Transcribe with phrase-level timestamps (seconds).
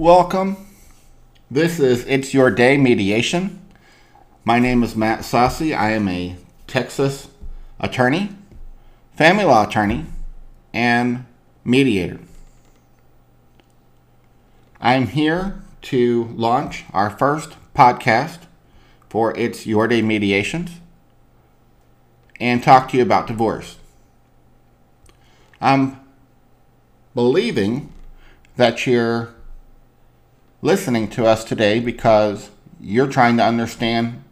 [0.00, 0.56] Welcome.
[1.50, 3.60] This is It's Your Day Mediation.
[4.46, 5.74] My name is Matt Saucy.
[5.74, 6.36] I am a
[6.66, 7.28] Texas
[7.78, 8.30] attorney,
[9.14, 10.06] family law attorney,
[10.72, 11.26] and
[11.66, 12.18] mediator.
[14.80, 18.38] I'm here to launch our first podcast
[19.10, 20.80] for It's Your Day Mediations
[22.40, 23.76] and talk to you about divorce.
[25.60, 26.00] I'm
[27.14, 27.92] believing
[28.56, 29.34] that you're
[30.62, 34.22] listening to us today because you're trying to understand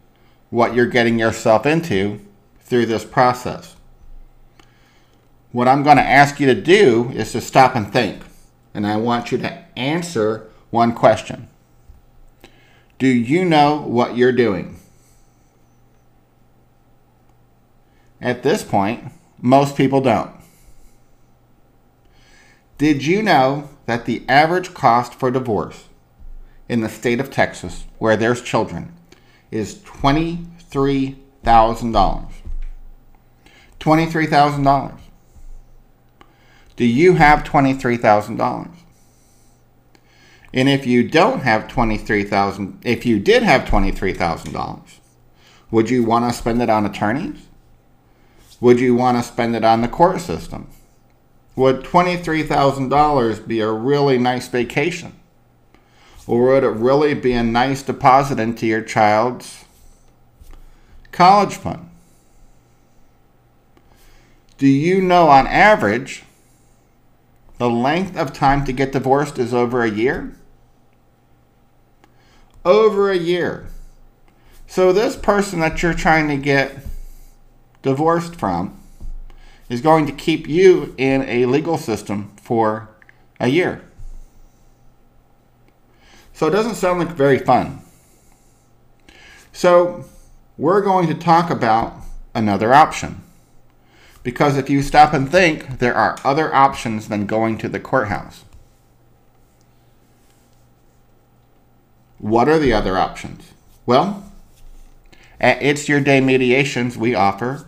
[0.49, 2.19] what you're getting yourself into
[2.61, 3.75] through this process.
[5.51, 8.21] What I'm going to ask you to do is to stop and think,
[8.73, 11.47] and I want you to answer one question
[12.99, 14.79] Do you know what you're doing?
[18.21, 20.31] At this point, most people don't.
[22.77, 25.85] Did you know that the average cost for divorce
[26.69, 28.93] in the state of Texas, where there's children,
[29.51, 32.31] is $23,000?
[33.79, 34.97] $23,000.
[36.75, 38.69] Do you have $23,000?
[40.53, 44.81] And if you don't have 23,000, if you did have $23,000,
[45.71, 47.47] would you want to spend it on attorneys?
[48.61, 50.69] Would you want to spend it on the court system?
[51.55, 55.18] Would $23,000 be a really nice vacation?
[56.29, 59.65] Or would it really be a nice deposit into your child's
[61.11, 61.89] college fund?
[64.59, 66.25] Do you know on average
[67.57, 70.35] the length of time to get divorced is over a year?
[72.63, 73.65] Over a year.
[74.67, 76.77] So, this person that you're trying to get
[77.81, 78.79] divorced from
[79.67, 82.87] is going to keep you in a legal system for
[83.39, 83.88] a year.
[86.39, 87.81] So it doesn't sound like very fun.
[89.51, 90.05] So
[90.57, 91.95] we're going to talk about
[92.33, 93.21] another option.
[94.23, 98.45] Because if you stop and think, there are other options than going to the courthouse.
[102.19, 103.51] What are the other options?
[103.85, 104.31] Well,
[105.41, 107.67] at It's Your Day Mediations, we offer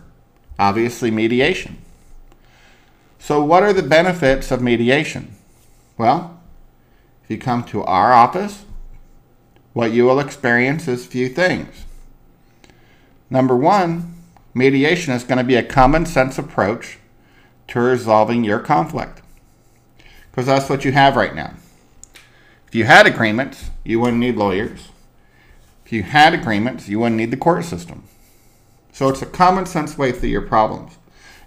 [0.58, 1.76] obviously mediation.
[3.18, 5.34] So, what are the benefits of mediation?
[5.98, 6.41] Well,
[7.32, 8.64] you come to our office,
[9.72, 11.86] what you will experience is few things.
[13.30, 14.14] Number one,
[14.54, 16.98] mediation is going to be a common sense approach
[17.68, 19.22] to resolving your conflict.
[20.30, 21.54] Because that's what you have right now.
[22.68, 24.88] If you had agreements, you wouldn't need lawyers.
[25.84, 28.04] If you had agreements, you wouldn't need the court system.
[28.92, 30.98] So it's a common sense way through your problems.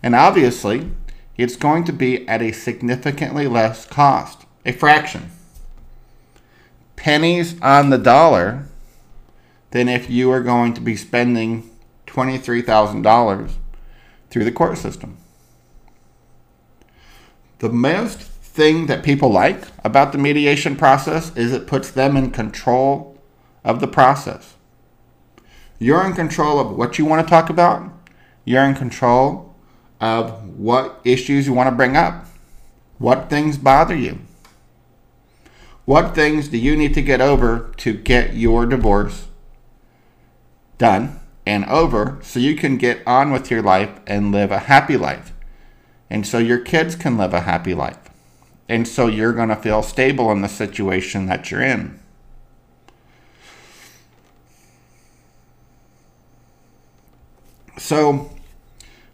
[0.02, 0.92] And obviously,
[1.38, 5.32] it's going to be at a significantly less cost, a fraction.
[6.96, 8.66] Pennies on the dollar
[9.72, 11.70] than if you are going to be spending
[12.08, 13.52] $23,000
[14.30, 15.18] through the court system.
[17.60, 22.32] The most thing that people like about the mediation process is it puts them in
[22.32, 23.22] control
[23.64, 24.56] of the process.
[25.78, 27.92] You're in control of what you want to talk about.
[28.46, 29.56] You're in control
[30.00, 32.28] of what issues you want to bring up.
[32.98, 34.20] What things bother you?
[35.86, 39.28] What things do you need to get over to get your divorce
[40.80, 44.98] done and over so you can get on with your life and live a happy
[44.98, 45.32] life?
[46.10, 48.10] And so your kids can live a happy life.
[48.68, 52.00] And so you're going to feel stable in the situation that you're in.
[57.78, 58.32] So,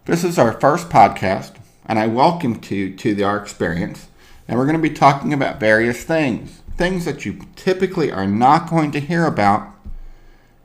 [0.05, 1.55] this is our first podcast,
[1.85, 4.07] and I welcome you to the, our experience.
[4.51, 8.69] And we're going to be talking about various things, things that you typically are not
[8.69, 9.73] going to hear about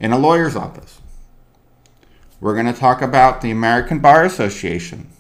[0.00, 1.00] in a lawyer's office.
[2.40, 5.10] We're going to talk about the American Bar Association.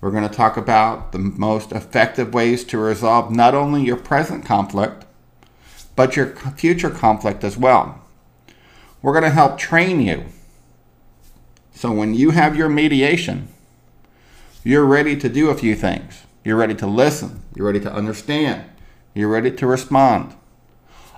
[0.00, 4.44] We're going to talk about the most effective ways to resolve not only your present
[4.44, 5.04] conflict,
[5.96, 8.00] but your future conflict as well.
[9.02, 10.26] We're going to help train you
[11.74, 13.48] so when you have your mediation,
[14.62, 16.22] you're ready to do a few things.
[16.44, 17.42] You're ready to listen.
[17.54, 18.64] You're ready to understand.
[19.14, 20.34] You're ready to respond.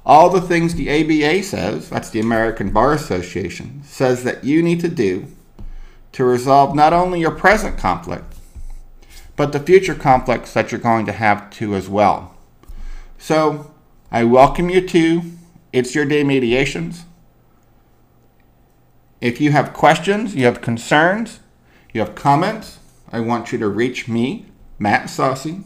[0.05, 4.81] All the things the ABA says, that's the American Bar Association, says that you need
[4.81, 5.29] to do
[6.11, 8.35] to resolve not only your present conflict,
[9.37, 12.37] but the future conflicts that you're going to have too as well.
[13.17, 13.73] So
[14.11, 15.23] I welcome you to
[15.73, 17.05] It's Your Day Mediations.
[19.21, 21.39] If you have questions, you have concerns,
[21.95, 22.81] you have comments,
[23.13, 24.47] I want you to reach me,
[24.83, 25.63] Matt Saucy,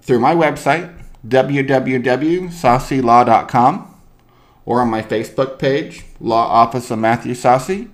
[0.00, 3.94] through my website, www.saucylaw.com
[4.64, 7.90] or on my Facebook page, Law Office of Matthew Saucy.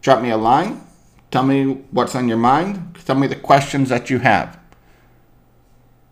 [0.00, 0.80] Drop me a line.
[1.30, 2.96] Tell me what's on your mind.
[3.04, 4.58] Tell me the questions that you have.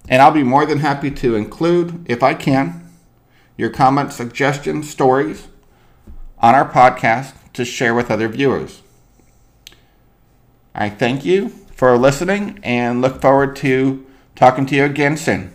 [0.07, 2.91] And I'll be more than happy to include, if I can,
[3.57, 5.49] your comments, suggestions, stories
[6.41, 8.83] on our podcast to share with other viewers.
[10.75, 14.05] I thank you for listening and look forward to
[14.35, 15.53] talking to you again soon.